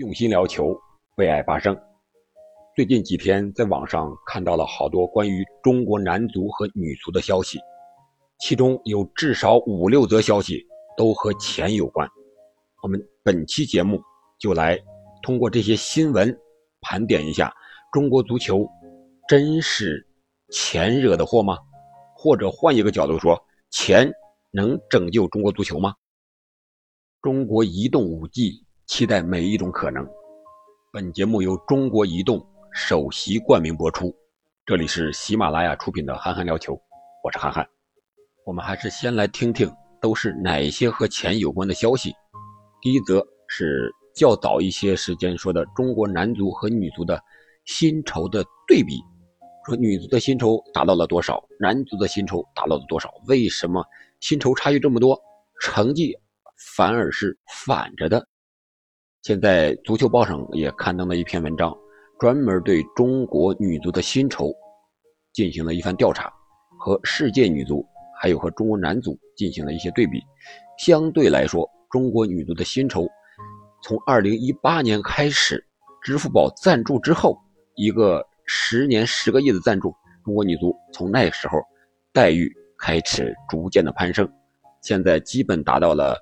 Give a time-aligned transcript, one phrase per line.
[0.00, 0.74] 用心聊球，
[1.18, 1.78] 为爱发声。
[2.74, 7.58] 最近几天，在网上看到了好多关于中国男足和女足的消息，
[8.38, 10.66] 其中有至少五六则消息
[10.96, 12.08] 都和钱有关。
[12.82, 14.00] 我们本期节目
[14.38, 14.78] 就来
[15.22, 16.34] 通过这些新闻
[16.80, 17.52] 盘点一下：
[17.92, 18.66] 中国足球
[19.28, 20.08] 真是
[20.50, 21.58] 钱惹的祸吗？
[22.16, 23.38] 或者换一个角度说，
[23.68, 24.10] 钱
[24.50, 25.94] 能拯救中国足球吗？
[27.20, 28.64] 中国移动 5G。
[28.90, 30.04] 期待每一种可能。
[30.92, 34.12] 本节目由中国移动首席冠名播出。
[34.66, 36.74] 这里是喜马拉雅出品的《憨憨聊球》，
[37.22, 37.64] 我是憨憨。
[38.44, 42.12] 我们还是先来听听都是哪些和钱有关的消息。
[42.82, 47.22] 第一则是较早一些时间说的中国男足和女足的
[47.66, 49.00] 薪酬的对比，
[49.66, 53.08] 说女足的薪酬达到了多少，男足的薪酬达到了多少？
[53.28, 53.84] 为什么
[54.18, 55.16] 薪酬差距这么多，
[55.60, 56.12] 成绩
[56.74, 58.26] 反而是反着的？
[59.22, 61.76] 现在足球报上也刊登了一篇文章，
[62.18, 64.50] 专门对中国女足的薪酬
[65.34, 66.32] 进行了一番调查，
[66.78, 67.86] 和世界女足
[68.18, 70.22] 还有和中国男足进行了一些对比。
[70.78, 73.06] 相对来说，中国女足的薪酬
[73.82, 75.62] 从2018年开始，
[76.02, 77.38] 支付宝赞助之后，
[77.74, 79.94] 一个十年十个亿的赞助，
[80.24, 81.58] 中国女足从那时候
[82.10, 84.26] 待遇开始逐渐的攀升，
[84.80, 86.16] 现在基本达到了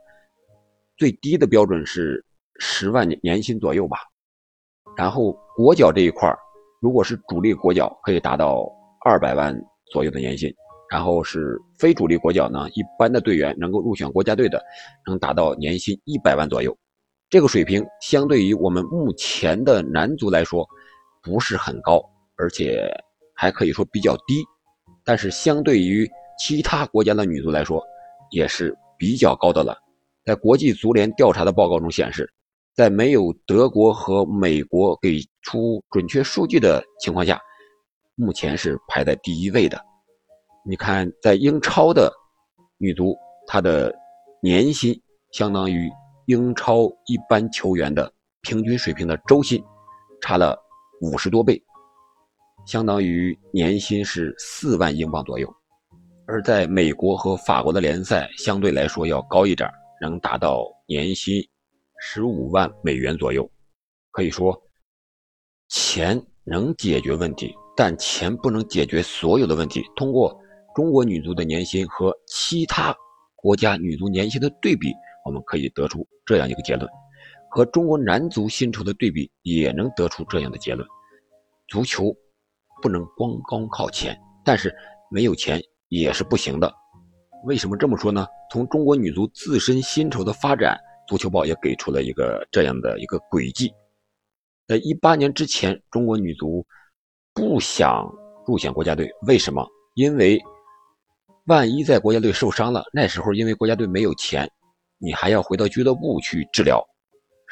[0.96, 2.24] 最低的标准是。
[2.58, 3.98] 十万年年薪左右吧，
[4.96, 6.28] 然后国脚这一块
[6.80, 8.68] 如果是主力国脚，可以达到
[9.04, 9.56] 二百万
[9.92, 10.50] 左右的年薪；
[10.90, 14.60] 然后是非主力国脚呢，一般的队员能够入选国家队的，
[15.06, 16.76] 能达到年薪一百万左右。
[17.30, 20.66] 这个水平相对于我们目前的男足来说，
[21.22, 22.02] 不是很高，
[22.36, 22.88] 而且
[23.34, 24.44] 还可以说比较低。
[25.04, 27.80] 但是相对于其他国家的女足来说，
[28.30, 29.76] 也是比较高的了。
[30.24, 32.28] 在国际足联调查的报告中显示。
[32.78, 37.36] 在没有德国和美国给出准确数据的情况下，
[38.14, 39.84] 目前是排在第一位的。
[40.64, 42.08] 你看，在英超的
[42.78, 43.18] 女足，
[43.48, 43.92] 她的
[44.40, 44.96] 年薪
[45.32, 45.90] 相当于
[46.26, 48.12] 英超一般球员的
[48.42, 49.60] 平均水平的周薪，
[50.20, 50.56] 差了
[51.00, 51.60] 五十多倍，
[52.64, 55.52] 相当于年薪是四万英镑左右。
[56.28, 59.68] 而在美国和法国的联赛相对来说要高一点，
[60.00, 61.42] 能达到年薪。
[62.00, 63.50] 十五万美元左右，
[64.12, 64.56] 可以说，
[65.68, 69.84] 钱能解决问题，但钱不能解决所有的问题。
[69.96, 70.38] 通过
[70.76, 72.96] 中国女足的年薪和其他
[73.34, 74.94] 国家女足年薪的对比，
[75.24, 76.88] 我们可以得出这样一个结论；
[77.50, 80.88] 和中国男足薪酬的对比，也能得出这样的结论：
[81.66, 82.14] 足球
[82.80, 84.72] 不能光光靠钱，但是
[85.10, 86.72] 没有钱也是不行的。
[87.44, 88.24] 为什么这么说呢？
[88.52, 90.78] 从中国女足自身薪酬的发展。
[91.08, 93.72] 足球报也给出了一个这样的一个轨迹，
[94.66, 96.66] 在一八年之前，中国女足
[97.32, 98.06] 不想
[98.46, 99.66] 入选国家队，为什么？
[99.94, 100.38] 因为
[101.46, 104.46] 万一在国家队受伤了，那时候因为国家队没有钱，
[104.98, 106.86] 你还要回到俱乐部去治疗，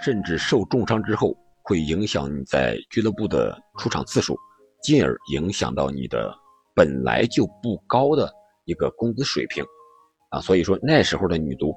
[0.03, 4.37] 甚至受重伤之后会影响你在俱乐部的出场次数，
[4.83, 6.31] 进而影响到你的
[6.75, 8.31] 本来就不高的
[8.67, 9.65] 一个工资水平，
[10.29, 11.75] 啊，所以说那时候的女足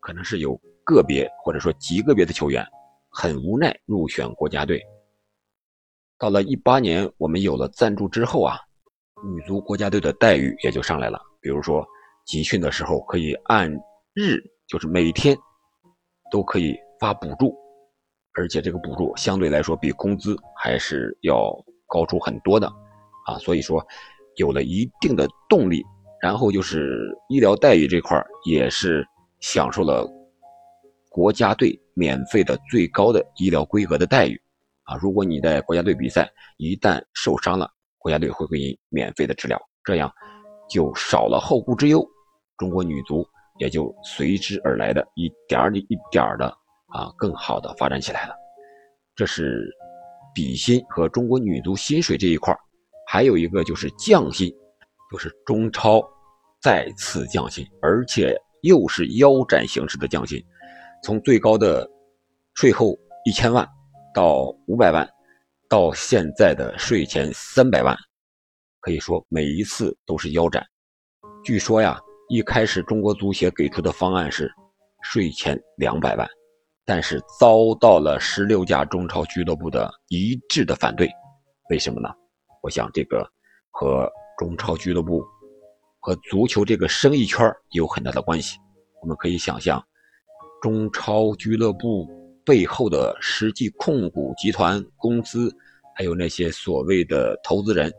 [0.00, 0.58] 可能是有。
[0.88, 2.66] 个别或者说极个别的球员
[3.10, 4.82] 很无奈入选国家队。
[6.18, 8.56] 到了一八年，我们有了赞助之后啊，
[9.22, 11.20] 女足国家队的待遇也就上来了。
[11.42, 11.86] 比如说
[12.24, 13.70] 集训的时候可以按
[14.14, 15.36] 日，就是每天
[16.30, 17.54] 都可以发补助，
[18.32, 21.54] 而且这个补助相对来说比工资还是要
[21.86, 22.66] 高出很多的
[23.26, 23.36] 啊。
[23.38, 23.86] 所以说
[24.36, 25.84] 有了一定的动力，
[26.22, 29.06] 然后就是医疗待遇这块也是
[29.40, 30.08] 享受了。
[31.18, 34.40] 国家队免费的最高的医疗规格的待遇，
[34.84, 37.68] 啊，如果你在国家队比赛一旦受伤了，
[37.98, 40.08] 国家队会给你免费的治疗，这样
[40.70, 42.08] 就少了后顾之忧，
[42.56, 43.26] 中国女足
[43.58, 46.46] 也就随之而来的一点儿一点儿的
[46.86, 48.34] 啊，更好的发展起来了。
[49.16, 49.68] 这是
[50.32, 52.56] 比薪和中国女足薪水这一块
[53.08, 54.48] 还有一个就是降薪，
[55.10, 56.00] 就是中超
[56.62, 60.40] 再次降薪，而且又是腰斩形式的降薪。
[61.02, 61.88] 从最高的
[62.54, 63.66] 税后一千万
[64.14, 65.08] 到五百万，
[65.68, 67.96] 到现在的税前三百万，
[68.80, 70.66] 可以说每一次都是腰斩。
[71.44, 71.98] 据说呀，
[72.28, 74.50] 一开始中国足协给出的方案是
[75.02, 76.28] 税前两百万，
[76.84, 81.08] 但是遭到了十六家中超俱乐部的一致的反对。
[81.70, 82.08] 为什么呢？
[82.62, 83.24] 我想这个
[83.70, 85.22] 和中超俱乐部
[86.00, 88.58] 和足球这个生意圈有很大的关系。
[89.00, 89.80] 我们可以想象。
[90.60, 92.06] 中超俱乐部
[92.44, 95.54] 背后的实际控股集团公司，
[95.94, 97.92] 还有那些所谓的投资人，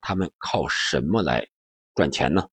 [0.00, 1.46] 他们靠什么来
[1.94, 2.46] 赚钱呢？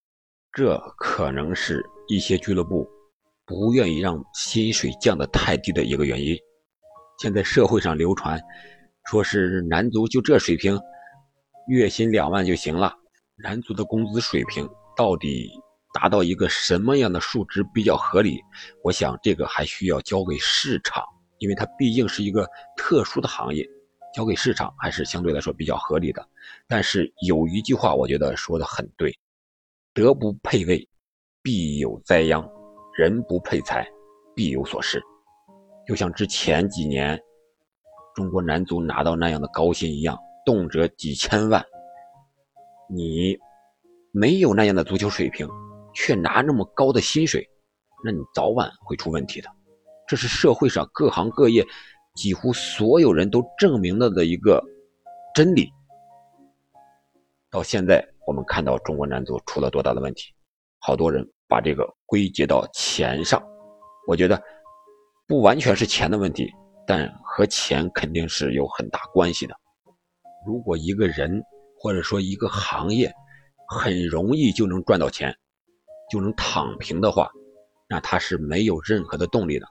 [0.52, 2.88] 这可能是一些俱乐部
[3.46, 6.38] 不愿意让薪水降得太低的一个原因。
[7.20, 8.42] 现在社会上流传，
[9.10, 10.80] 说是男足就这水平，
[11.68, 12.94] 月薪两万就行了。
[13.36, 15.50] 男足的工资水平到底？
[15.96, 18.38] 达到一个什么样的数值比较合理？
[18.84, 21.02] 我想这个还需要交给市场，
[21.38, 22.46] 因为它毕竟是一个
[22.76, 23.66] 特殊的行业，
[24.14, 26.28] 交给市场还是相对来说比较合理的。
[26.68, 29.18] 但是有一句话，我觉得说的很对：
[29.94, 30.86] 德不配位，
[31.42, 32.44] 必有灾殃；
[32.98, 33.88] 人不配财，
[34.36, 35.02] 必有所失。
[35.88, 37.18] 就像之前几年
[38.14, 41.64] 中国男足拿到那样的高薪一样，动辄几千万，
[42.90, 43.38] 你
[44.12, 45.48] 没有那样的足球水平。
[45.96, 47.50] 却拿那么高的薪水，
[48.04, 49.50] 那你早晚会出问题的。
[50.08, 51.66] 这是社会上各行各业
[52.14, 54.64] 几乎所有人都证明了的一个
[55.34, 55.72] 真理。
[57.50, 60.34] 到现在，我们看到中国男足出了多大的问题，
[60.80, 63.42] 好多人把这个归结到钱上。
[64.08, 64.40] 我觉得
[65.28, 66.52] 不完全是钱的问题，
[66.86, 69.56] 但和钱肯定是有很大关系的。
[70.46, 71.42] 如果一个人
[71.80, 73.12] 或者说一个行业
[73.68, 75.36] 很容易就能赚到钱，
[76.12, 77.30] 就能躺平的话，
[77.90, 79.66] 那他是没有任何的动力的。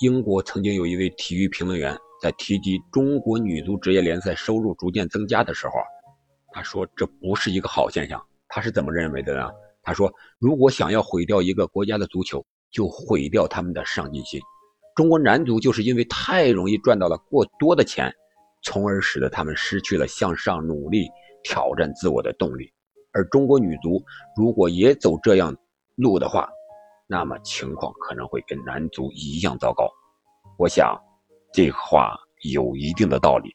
[0.00, 5.74] 英国曾经有一位体育评论员在提及中国女足职业联赛收入逐渐增加的时候，
[6.52, 8.20] 他说这不是一个好现象。
[8.48, 9.48] 他是怎么认为的呢？
[9.82, 14.40] 他说，如果想要毁掉一个国家的足球，就毁掉他们的上进心。
[14.94, 18.12] 中国男足就是因为太容易赚到了过多的钱，
[18.62, 21.08] 从而使得他们失去了向上努力、
[21.42, 22.72] 挑战自我的动力。
[23.14, 24.02] 而中国女足
[24.36, 25.54] 如果也走这样
[25.96, 26.48] 路的话，
[27.06, 29.86] 那么情况可能会跟男足一样糟糕。
[30.58, 30.98] 我想，
[31.52, 32.16] 这话
[32.52, 33.50] 有一定的道理。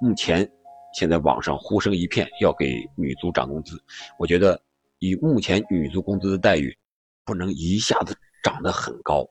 [0.00, 0.50] 目前，
[0.92, 3.80] 现在网上呼声一片要给女足涨工资，
[4.18, 4.60] 我觉得
[4.98, 6.76] 以目前女足工资的待遇，
[7.24, 9.24] 不能一下子涨得很高，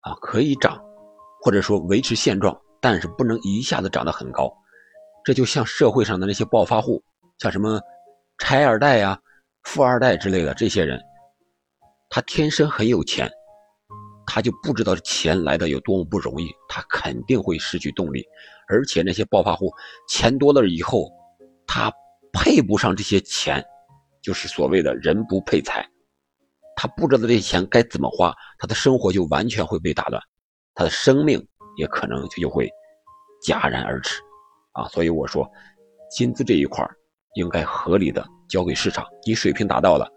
[0.00, 0.82] 啊，可以涨，
[1.42, 4.50] 或者说维持现状，但是不能一下子涨得很高。
[5.24, 7.02] 这就像社会上的那些暴发户，
[7.38, 7.78] 像什么。
[8.38, 9.20] 拆二代呀，
[9.64, 10.98] 富二代之类的这些人，
[12.08, 13.28] 他天生很有钱，
[14.26, 18.24] 他就不知道钱来的有多么不容易，他肯定会失去动力。
[18.68, 19.70] 而且那些暴发户
[20.08, 21.10] 钱多了以后，
[21.66, 21.92] 他
[22.32, 23.64] 配不上这些钱，
[24.22, 25.86] 就是所谓的人不配财。
[26.76, 30.22] 他不知道这些钱该怎么花，他的生活就完全会被打乱，
[30.74, 31.44] 他的生命
[31.76, 32.70] 也可能就会
[33.44, 34.20] 戛然而止。
[34.72, 35.50] 啊，所以我说，
[36.10, 36.88] 薪资这一块
[37.38, 40.10] 应该合理的交给市场，你水平达到了，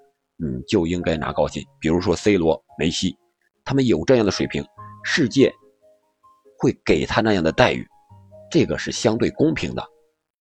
[0.43, 1.63] 嗯，就应该拿高薪。
[1.79, 3.15] 比如说 C 罗、梅西，
[3.63, 4.65] 他们有这样的水平，
[5.03, 5.53] 世界
[6.57, 7.87] 会给他那样的待遇，
[8.49, 9.85] 这个是相对公平的。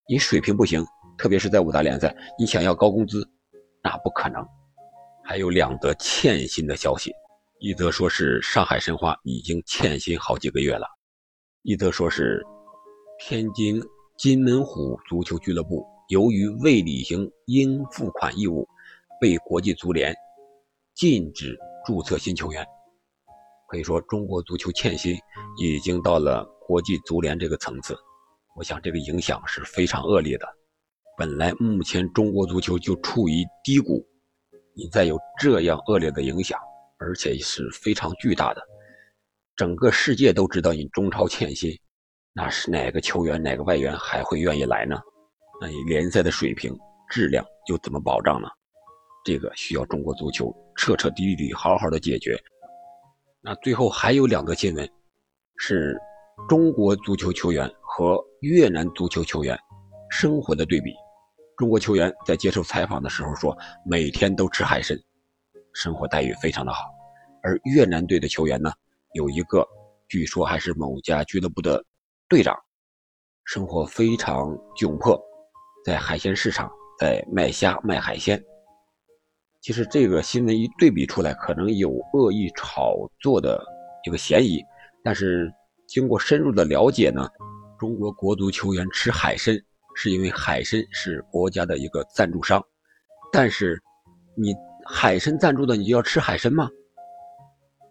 [0.08, 0.82] 你水平不行，
[1.18, 3.28] 特别是在五大联赛，你想要高工资，
[3.84, 4.42] 那不可能。
[5.22, 7.12] 还有两则欠薪的消息，
[7.58, 10.86] 一则说是上海申花已经欠薪好几个月了，
[11.62, 12.42] 一则说是
[13.18, 13.78] 天津
[14.16, 15.86] 金门虎足球俱乐部。
[16.10, 18.68] 由于未履行应付款义务，
[19.20, 20.12] 被国际足联
[20.92, 22.66] 禁止注册新球员。
[23.68, 25.16] 可以说，中国足球欠薪
[25.62, 27.96] 已经到了国际足联这个层次。
[28.56, 30.48] 我想，这个影响是非常恶劣的。
[31.16, 34.04] 本来目前中国足球就处于低谷，
[34.74, 36.58] 你再有这样恶劣的影响，
[36.98, 38.60] 而且是非常巨大的，
[39.54, 41.70] 整个世界都知道你中超欠薪，
[42.32, 45.00] 那是哪个球员、哪个外援还会愿意来呢？
[45.60, 46.74] 那你联赛的水平
[47.10, 48.48] 质量又怎么保障呢？
[49.22, 52.34] 这个需要中国足球彻彻底底好好的解决。
[53.42, 54.90] 那最后还有两个新闻，
[55.58, 56.00] 是
[56.48, 59.58] 中国足球球员和越南足球球员
[60.10, 60.94] 生活的对比。
[61.58, 64.98] 中国球员在接受采访的时候说，每天都吃海参，
[65.74, 66.84] 生活待遇非常的好。
[67.42, 68.72] 而越南队的球员呢，
[69.12, 69.66] 有一个
[70.08, 71.84] 据说还是某家俱乐部的
[72.30, 72.56] 队长，
[73.44, 75.22] 生活非常窘迫。
[75.84, 78.42] 在海鲜市场，在卖虾卖海鲜。
[79.62, 83.62] 其实这个新闻一对比出来，可能有恶意炒作的
[84.06, 84.62] 一个嫌疑。
[85.02, 85.50] 但是
[85.86, 87.28] 经过深入的了解呢，
[87.78, 89.54] 中国国足球员吃海参，
[89.94, 92.62] 是因为海参是国家的一个赞助商。
[93.32, 93.80] 但是
[94.34, 94.54] 你
[94.86, 96.68] 海参赞助的，你就要吃海参吗？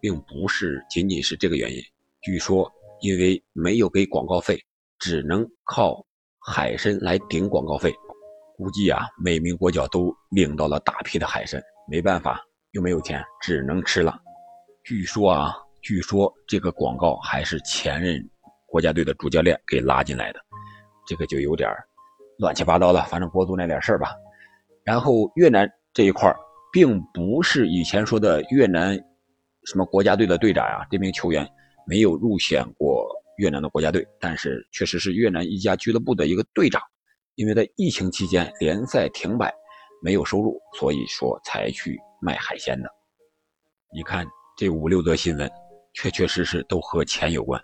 [0.00, 1.82] 并不是仅仅是这个原因。
[2.22, 2.70] 据说
[3.00, 4.60] 因为没有给广告费，
[4.98, 6.04] 只能靠。
[6.50, 7.94] 海参来顶广告费，
[8.56, 12.40] 估计啊，每名国脚都领到了大批的海参，没办法，
[12.72, 14.18] 又没有钱，只能吃了。
[14.82, 18.20] 据说啊，据说这个广告还是前任
[18.66, 20.40] 国家队的主教练给拉进来的，
[21.06, 21.70] 这个就有点
[22.38, 23.04] 乱七八糟了。
[23.04, 24.12] 反正国足那点事儿吧。
[24.82, 26.34] 然后越南这一块
[26.72, 28.98] 并不是以前说的越南
[29.66, 31.48] 什么国家队的队长啊，这名球员
[31.86, 33.08] 没有入选过
[33.40, 36.80] 越南的国家队，但是确实是越南一家俱乐部的一个队长。
[37.34, 39.52] 因为在疫情期间联赛停摆，
[40.02, 42.88] 没有收入，所以说才去卖海鲜的。
[43.92, 45.50] 你看这五六则新闻。
[45.92, 47.60] 确确实实都和钱有关。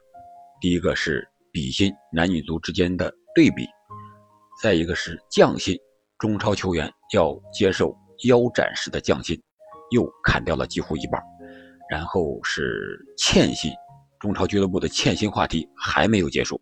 [0.60, 3.64] 第一个是比薪，男女足之间的对比；
[4.60, 5.78] 再一个是降薪，
[6.18, 9.40] 中超球员要接受腰斩式的降薪，
[9.92, 11.22] 又砍掉了几乎一半。
[11.88, 13.70] 然后是欠薪，
[14.18, 16.60] 中超俱乐部的欠薪话题还没有结束，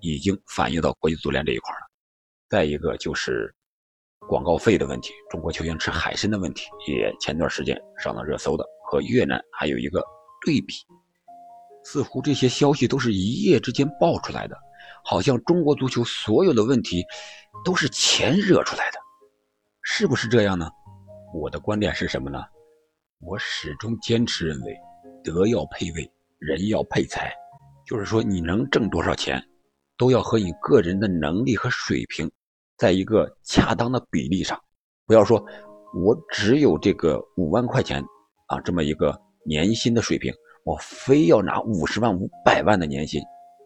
[0.00, 1.80] 已经反映到国际足联这一块了。
[2.48, 3.54] 再一个就是
[4.28, 10.02] 广告费的问题，中国球员吃海参的问题也前段时间上了热搜的，和越南还有一个。
[10.46, 10.72] 对比，
[11.82, 14.56] 似乎这些消息都是一夜之间爆出来的，
[15.04, 17.04] 好像中国足球所有的问题
[17.64, 18.98] 都是钱惹出来的，
[19.82, 20.70] 是不是这样呢？
[21.34, 22.38] 我的观点是什么呢？
[23.20, 24.76] 我始终坚持认为，
[25.24, 26.08] 德要配位，
[26.38, 27.32] 人要配财，
[27.86, 29.42] 就是说你能挣多少钱，
[29.96, 32.30] 都要和你个人的能力和水平
[32.76, 34.58] 在一个恰当的比例上，
[35.06, 35.44] 不要说
[35.94, 38.02] 我只有这个五万块钱
[38.46, 39.16] 啊这么一个。
[39.46, 40.30] 年薪的水平，
[40.62, 43.22] 我非要拿五十万、五百万的年薪，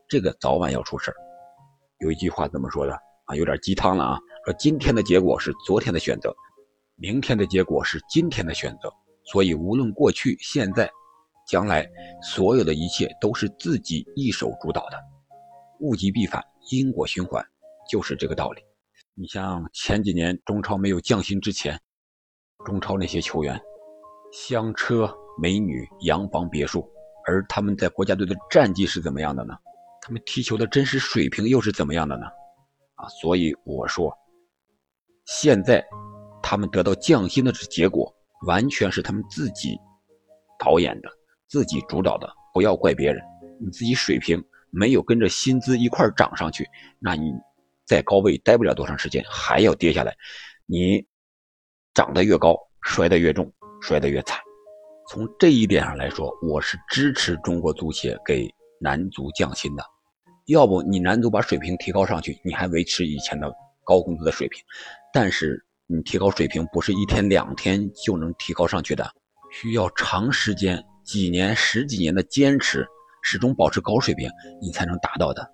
[0.06, 1.14] 这个早晚要出事儿。
[1.98, 2.92] 有一句话怎么说的
[3.24, 3.34] 啊？
[3.34, 4.18] 有点鸡汤了啊！
[4.44, 6.32] 说今天的结果是昨天的选择，
[6.94, 8.88] 明天的结果是今天的选择。
[9.24, 10.88] 所以无论过去、现在、
[11.52, 11.86] 将来，
[12.22, 14.98] 所有的一切都是自己一手主导的。
[15.80, 17.44] 物极必反，因果循环，
[17.90, 18.62] 就是这个道理。
[19.12, 21.78] 你像前几年中超没有降薪之前，
[22.64, 23.60] 中超那些球员，
[24.32, 25.14] 香车。
[25.40, 26.86] 美女、洋房、别墅，
[27.26, 29.54] 而他们在国家队的战绩是怎么样的呢？
[30.02, 32.26] 他们踢球的真实水平又是怎么样的呢？
[32.96, 34.14] 啊，所以我说，
[35.24, 35.82] 现在
[36.42, 38.14] 他们得到降薪的结果，
[38.46, 39.74] 完全是他们自己
[40.58, 41.08] 导演的、
[41.52, 43.22] 自己主导的，不要怪别人。
[43.60, 46.66] 你自己水平没有跟着薪资一块涨上去，
[46.98, 47.30] 那你
[47.84, 50.16] 在高位待不了多长时间，还要跌下来。
[50.64, 51.06] 你
[51.92, 54.40] 长得越高，摔得越重，摔得越惨。
[55.10, 58.48] 从这一点上来说，我是支持中国足协给
[58.80, 59.84] 男足降薪的。
[60.46, 63.52] 要不你男足把水平提高上去，你还维持以前的
[63.84, 64.64] 高工资的水平。
[65.12, 69.06] 但是你提高水平不是一天两天就能提高上去的，
[69.52, 72.86] 需要长时间、几年、十几年的坚持，
[73.22, 74.30] 始终保持高水平，
[74.60, 75.52] 你才能达到的。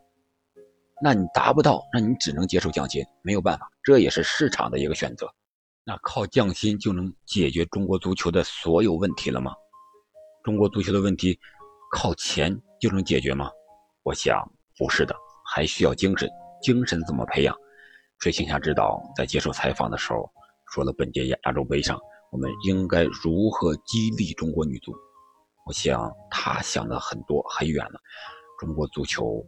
[1.03, 5.33] 那你达不到，那你只能接受降薪，没有办法，这也是市场的一个选择。
[5.85, 9.53] 那靠降薪就能解决中国足球的所有问题了吗？
[10.45, 11.39] 中国足球的问题
[11.93, 13.51] 靠钱就能解决吗？
[14.03, 14.43] 我想
[14.77, 15.15] 不是的，
[15.55, 16.29] 还需要精神。
[16.61, 17.57] 精神怎么培养？
[18.19, 20.31] 水庆霞指导在接受采访的时候
[20.73, 21.99] 说了，本届亚洲杯上
[22.33, 24.93] 我们应该如何激励中国女足？
[25.69, 28.01] 我想他想的很多很远了。
[28.59, 29.45] 中国足球，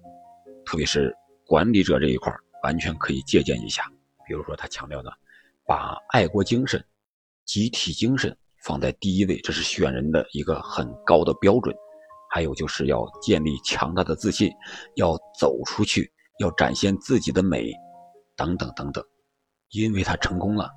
[0.67, 2.31] 特别是管理者这一块，
[2.63, 3.91] 完全可以借鉴一下。
[4.27, 5.11] 比如说他强调的。
[5.67, 6.85] 把爱国精神、
[7.45, 11.73] 集体精神放在第一位，这是选人的一个很高的标准。
[12.29, 14.51] 还有就是要建立强大的自信，
[14.97, 17.73] 要走出去，要展现自己的美，
[18.37, 19.05] 等等等等。
[19.71, 20.69] 因为他成功了，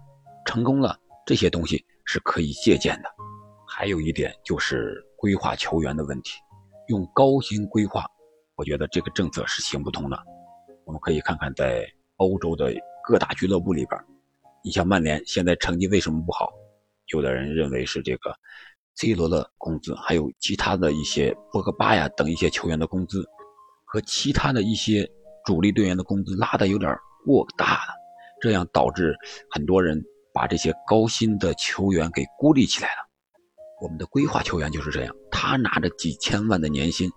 [0.46, 0.96] 成功了，
[1.26, 3.10] 这些东西是可以借鉴的。
[3.68, 6.34] 还有一点就是规划球员的问题，
[6.90, 8.06] 用高薪规划，
[8.58, 10.20] 我觉得这个政策是行不通的。
[10.84, 12.74] 我们可以看看在欧洲的
[13.08, 13.98] 各大俱乐部里边。
[14.66, 16.52] 你像曼联现在成绩为什么不好？
[17.14, 18.36] 有的人认为是这个
[18.96, 23.26] C 罗的工资，还有其他的一些博格巴呀等一些球员的工资，
[23.86, 25.10] 和其他的一些
[25.46, 26.94] 主力队员的工资拉的有点
[27.26, 27.94] 过大了，
[28.42, 29.16] 这样导致
[29.50, 30.04] 很多人
[30.34, 33.13] 把这些高薪的球员给孤立起来了。
[33.84, 37.12] 我们的规划球员就是这样，他拿着几千万的年薪，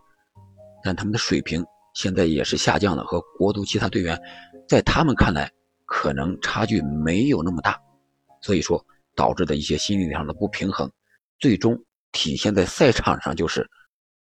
[0.83, 4.21] 但他们的水平现在也是下降的，和国足其他队员
[4.69, 5.49] 在他们看来。
[5.89, 7.81] 可能差距没有那么大，
[8.41, 10.91] 所以说导致的一些心理上的不平衡，
[11.39, 11.81] 最终
[12.11, 13.65] 体现在赛场上，就是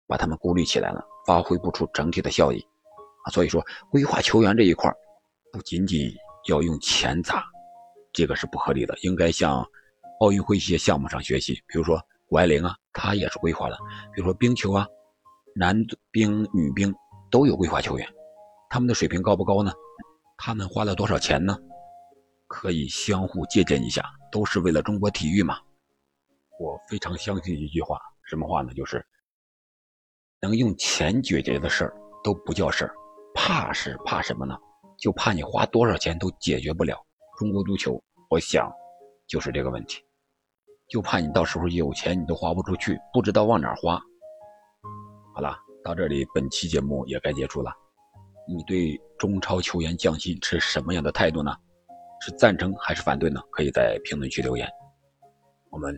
[0.07, 2.59] 把他们孤立起来了，发挥不出整体的效益
[3.27, 3.31] 啊。
[3.31, 4.91] 所以说，规划球员这一块
[5.53, 6.11] 不仅仅
[6.49, 7.45] 要用钱砸，
[8.11, 9.63] 这个是不合理的，应该向
[10.21, 13.77] 奥运会一些项目上学习，比如说谷爱凌啊，她也是规划的，
[14.15, 14.87] 比如说冰球啊，
[15.57, 15.77] 男
[16.13, 16.95] 冰、女冰
[17.29, 18.09] 都有规划球员，
[18.69, 19.73] 他们的水平高不高呢？
[20.39, 21.59] 他们花了多少钱呢？
[22.47, 25.59] 可以相互借鉴一下，都是为了中国体育嘛。
[26.61, 28.73] 我非常相信一句话，什么话呢？
[28.75, 29.05] 就是
[30.41, 32.95] 能用钱解决的事儿都不叫事儿，
[33.35, 34.57] 怕是怕什么呢？
[34.97, 36.97] 就怕你花多少钱都解决不了。
[37.37, 38.71] 中国足球，我想
[39.27, 40.01] 就是这个问题，
[40.91, 43.99] 就怕你到时候有钱你都花不出去，不知道往哪花。
[45.33, 47.73] 好了，到这里本期节目也该结束了。
[48.49, 51.53] 你对中超球员降薪持什么样的态度呢？
[52.21, 53.41] 是赞成还是反对呢？
[53.51, 54.69] 可以在评论区留言。
[55.71, 55.97] 我们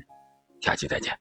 [0.60, 1.18] 下期再见。